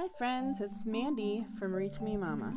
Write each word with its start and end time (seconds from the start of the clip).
Hi, 0.00 0.06
friends, 0.16 0.60
it's 0.60 0.86
Mandy 0.86 1.44
from 1.58 1.74
Read 1.74 1.92
to 1.94 2.04
Me 2.04 2.16
Mama. 2.16 2.54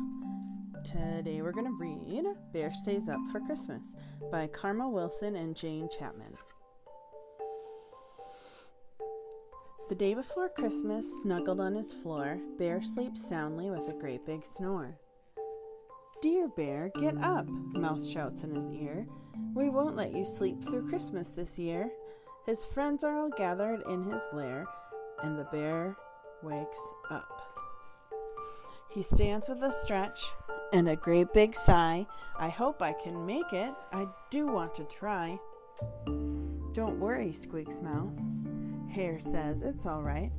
Today 0.84 1.42
we're 1.42 1.50
going 1.50 1.66
to 1.66 1.76
read 1.76 2.24
Bear 2.52 2.72
Stays 2.72 3.08
Up 3.08 3.18
for 3.32 3.40
Christmas 3.40 3.82
by 4.30 4.46
Karma 4.46 4.88
Wilson 4.88 5.34
and 5.34 5.56
Jane 5.56 5.88
Chapman. 5.98 6.36
The 9.88 9.94
day 9.96 10.14
before 10.14 10.50
Christmas, 10.50 11.04
snuggled 11.20 11.58
on 11.58 11.74
his 11.74 11.92
floor, 11.92 12.38
Bear 12.60 12.80
sleeps 12.80 13.28
soundly 13.28 13.70
with 13.70 13.88
a 13.88 13.98
great 14.00 14.24
big 14.24 14.46
snore. 14.46 14.96
Dear 16.20 16.46
Bear, 16.46 16.92
get 16.94 17.18
up, 17.18 17.48
Mouse 17.48 18.06
shouts 18.08 18.44
in 18.44 18.54
his 18.54 18.70
ear. 18.70 19.04
We 19.52 19.68
won't 19.68 19.96
let 19.96 20.14
you 20.14 20.24
sleep 20.24 20.62
through 20.62 20.88
Christmas 20.88 21.30
this 21.30 21.58
year. 21.58 21.90
His 22.46 22.64
friends 22.66 23.02
are 23.02 23.18
all 23.18 23.30
gathered 23.36 23.82
in 23.88 24.04
his 24.04 24.22
lair, 24.32 24.64
and 25.24 25.36
the 25.36 25.48
bear 25.50 25.96
wakes 26.42 26.78
up. 27.10 27.40
He 28.88 29.02
stands 29.02 29.48
with 29.48 29.62
a 29.62 29.72
stretch 29.84 30.20
and 30.72 30.88
a 30.88 30.96
great 30.96 31.32
big 31.32 31.54
sigh. 31.54 32.06
I 32.38 32.48
hope 32.48 32.82
I 32.82 32.92
can 32.92 33.24
make 33.26 33.52
it. 33.52 33.72
I 33.92 34.06
do 34.30 34.46
want 34.46 34.74
to 34.76 34.84
try. 34.84 35.38
Don't 36.72 36.98
worry, 36.98 37.32
squeaks 37.32 37.80
Mouse. 37.80 38.46
Hare 38.90 39.20
says 39.20 39.62
it's 39.62 39.86
all 39.86 40.02
right. 40.02 40.30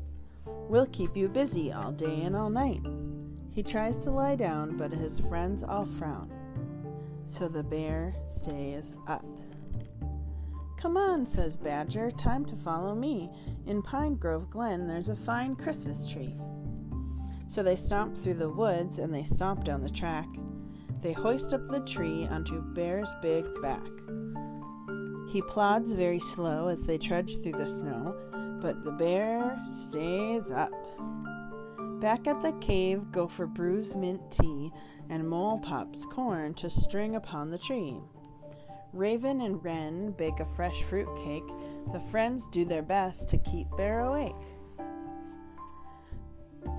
We'll 0.46 0.88
keep 0.88 1.16
you 1.16 1.30
busy 1.30 1.72
all 1.72 1.92
day 1.92 2.22
and 2.24 2.36
all 2.36 2.50
night. 2.50 2.86
He 3.52 3.64
tries 3.64 3.98
to 4.00 4.12
lie 4.12 4.36
down, 4.36 4.78
but 4.78 4.92
his 4.92 5.20
friends 5.20 5.64
all 5.64 5.86
frown. 5.86 6.32
So 7.28 7.48
the 7.48 7.64
bear 7.64 8.16
stays 8.26 8.96
up. 9.08 9.26
Come 10.84 10.98
on, 10.98 11.26
says 11.26 11.56
Badger, 11.56 12.12
time 12.12 12.44
to 12.44 12.58
follow 12.58 12.94
me. 12.94 13.30
In 13.68 13.82
Pine 13.82 14.16
Grove 14.16 14.50
Glen, 14.50 14.86
there's 14.86 15.08
a 15.08 15.16
fine 15.16 15.56
Christmas 15.56 16.12
tree. 16.12 16.36
So 17.48 17.64
they 17.64 17.78
stomp 17.78 18.18
through 18.18 18.34
the 18.34 18.50
woods 18.50 19.00
and 19.00 19.16
they 19.16 19.24
stomp 19.24 19.64
down 19.64 19.82
the 19.82 19.90
track. 19.90 20.28
They 21.02 21.14
hoist 21.14 21.54
up 21.54 21.70
the 21.70 21.80
tree 21.80 22.28
onto 22.28 22.62
Bear's 22.74 23.08
big 23.22 23.46
back. 23.62 23.88
He 25.32 25.42
plods 25.44 25.94
very 25.94 26.20
slow 26.20 26.68
as 26.68 26.84
they 26.84 26.98
trudge 26.98 27.42
through 27.42 27.54
the 27.54 27.70
snow, 27.70 28.60
but 28.62 28.84
the 28.84 28.92
bear 28.92 29.58
stays 29.86 30.52
up. 30.52 30.74
Back 32.02 32.28
at 32.28 32.42
the 32.42 32.58
cave, 32.60 33.10
Gopher 33.10 33.46
brews 33.46 33.96
mint 33.96 34.20
tea, 34.32 34.74
and 35.10 35.30
Mole 35.30 35.60
pops 35.60 36.06
corn 36.08 36.54
to 36.56 36.70
string 36.70 37.16
upon 37.16 37.52
the 37.52 37.58
tree. 37.58 38.02
Raven 38.94 39.42
and 39.42 39.64
Wren 39.64 40.12
bake 40.12 40.40
a 40.40 40.46
fresh 40.46 40.84
fruit 40.84 41.10
cake. 41.24 41.48
The 41.92 42.00
friends 42.12 42.46
do 42.52 42.64
their 42.64 42.84
best 42.84 43.28
to 43.30 43.38
keep 43.40 43.68
Bear 43.76 44.02
awake. 44.02 44.36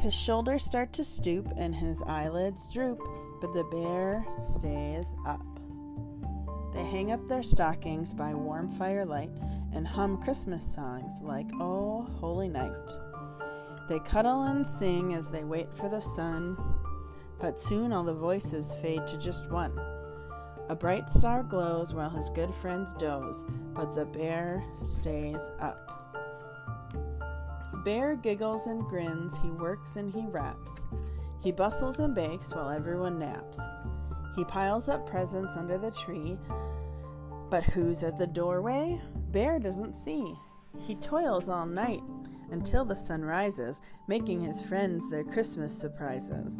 His 0.01 0.15
shoulders 0.15 0.65
start 0.65 0.92
to 0.95 1.05
stoop 1.05 1.48
and 1.57 1.75
his 1.75 2.03
eyelids 2.03 2.69
droop, 2.73 3.01
but 3.41 3.53
the 3.53 3.65
bear 3.65 4.25
stays 4.41 5.15
up. 5.27 5.45
They 6.73 6.85
hang 6.85 7.11
up 7.11 7.27
their 7.29 7.42
stockings 7.42 8.15
by 8.15 8.33
warm 8.33 8.70
firelight 8.73 9.31
and 9.73 9.87
hum 9.87 10.23
Christmas 10.23 10.65
songs 10.73 11.20
like 11.20 11.47
Oh 11.61 12.03
Holy 12.20 12.48
Night. 12.48 12.73
They 13.89 13.98
cuddle 14.01 14.42
and 14.42 14.67
sing 14.67 15.15
as 15.15 15.31
they 15.31 15.45
wait 15.45 15.73
for 15.75 15.89
the 15.89 16.01
sun, 16.01 16.57
but 17.41 17.61
soon 17.61 17.92
all 17.92 18.05
the 18.05 18.15
voices 18.15 18.75
fade 18.81 19.07
to 19.09 19.19
just 19.19 19.51
one. 19.51 19.79
A 20.70 20.75
bright 20.75 21.11
star 21.11 21.43
glows 21.43 21.93
while 21.93 22.09
his 22.09 22.31
good 22.31 22.55
friends 22.55 22.95
doze, 22.95 23.45
but 23.75 23.95
the 23.95 24.07
bear 24.07 24.65
stays 24.83 25.41
up. 25.61 25.91
Bear 27.84 28.17
giggles 28.17 28.67
and 28.67 28.83
grins, 28.87 29.35
he 29.42 29.51
works 29.51 29.97
and 29.97 30.11
he 30.11 30.23
wraps. 30.23 30.81
He 31.42 31.53
bustles 31.53 31.98
and 31.98 32.15
bakes 32.15 32.55
while 32.55 32.70
everyone 32.70 33.19
naps. 33.19 33.58
He 34.36 34.45
piles 34.45 34.89
up 34.89 35.07
presents 35.07 35.55
under 35.55 35.77
the 35.77 35.91
tree, 35.91 36.39
but 37.51 37.63
who's 37.64 38.03
at 38.03 38.19
the 38.19 38.27
doorway? 38.27 39.01
Bear 39.33 39.58
doesn't 39.58 39.95
see. 39.95 40.35
He 40.79 40.95
toils 40.95 41.51
all 41.51 41.67
night 41.67 42.03
until 42.50 42.84
the 42.84 42.96
sun 42.96 43.22
rises, 43.22 43.80
making 44.08 44.40
his 44.40 44.60
friends 44.60 45.08
their 45.08 45.24
Christmas 45.24 45.77
surprises. 45.77 46.52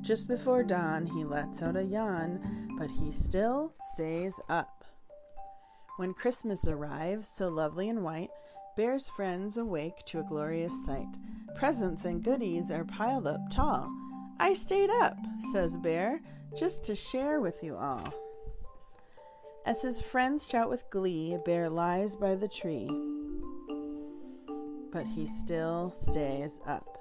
Just 0.00 0.28
before 0.28 0.62
dawn, 0.62 1.06
he 1.06 1.24
lets 1.24 1.62
out 1.62 1.76
a 1.76 1.84
yawn, 1.84 2.76
but 2.78 2.90
he 2.90 3.12
still 3.12 3.72
stays 3.92 4.34
up. 4.48 4.84
When 5.96 6.14
Christmas 6.14 6.66
arrives, 6.66 7.28
so 7.28 7.48
lovely 7.48 7.88
and 7.88 8.04
white, 8.04 8.30
Bear's 8.76 9.08
friends 9.08 9.56
awake 9.56 10.04
to 10.06 10.20
a 10.20 10.24
glorious 10.24 10.72
sight. 10.86 11.08
Presents 11.56 12.04
and 12.04 12.22
goodies 12.22 12.70
are 12.70 12.84
piled 12.84 13.26
up 13.26 13.40
tall. 13.50 13.90
I 14.38 14.54
stayed 14.54 14.90
up, 14.90 15.16
says 15.50 15.76
Bear, 15.76 16.20
just 16.56 16.84
to 16.84 16.94
share 16.94 17.40
with 17.40 17.62
you 17.62 17.76
all. 17.76 18.14
As 19.66 19.82
his 19.82 20.00
friends 20.00 20.48
shout 20.48 20.70
with 20.70 20.88
glee, 20.90 21.36
Bear 21.44 21.68
lies 21.68 22.14
by 22.14 22.36
the 22.36 22.46
tree, 22.46 22.88
but 24.92 25.06
he 25.06 25.26
still 25.26 25.94
stays 25.98 26.60
up. 26.66 26.98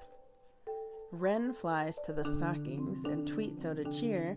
Wren 1.11 1.53
flies 1.53 1.97
to 2.05 2.13
the 2.13 2.25
stockings 2.25 3.03
and 3.05 3.27
tweets 3.27 3.65
out 3.65 3.79
a 3.79 3.85
cheer. 3.85 4.35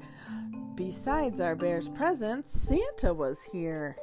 Besides 0.76 1.40
our 1.40 1.56
bear's 1.56 1.88
presents, 1.88 2.52
Santa 2.52 3.12
was 3.12 3.38
here. 3.50 3.96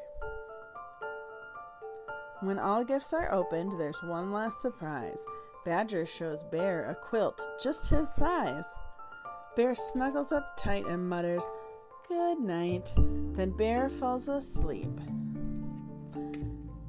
When 2.42 2.60
all 2.60 2.84
gifts 2.84 3.14
are 3.14 3.34
opened, 3.34 3.80
there's 3.80 4.04
one 4.04 4.32
last 4.32 4.62
surprise. 4.62 5.20
Badger 5.66 6.06
shows 6.06 6.44
Bear 6.52 6.90
a 6.90 6.96
quilt 6.96 7.42
just 7.62 7.90
his 7.90 8.14
size. 8.14 8.66
Bear 9.56 9.74
snuggles 9.74 10.32
up 10.32 10.56
tight 10.58 10.86
and 10.86 11.10
mutters, 11.10 11.44
Good 12.08 12.40
night. 12.40 12.94
Then 12.96 13.52
Bear 13.52 13.90
falls 13.90 14.30
asleep. 14.30 15.17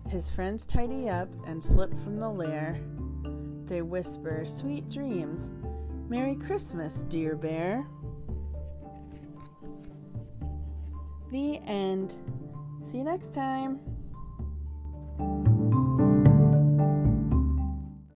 His 0.09 0.31
friends 0.31 0.65
tidy 0.65 1.09
up 1.09 1.29
and 1.47 1.63
slip 1.63 1.91
from 2.03 2.19
the 2.19 2.29
lair. 2.29 2.81
They 3.67 3.83
whisper 3.83 4.45
sweet 4.47 4.89
dreams 4.89 5.51
Merry 6.09 6.37
Christmas, 6.37 7.05
dear 7.11 7.37
bear. 7.37 7.87
The 11.31 11.61
end. 11.67 12.15
See 12.83 12.97
you 12.97 13.05
next 13.05 13.35
time. 13.35 13.79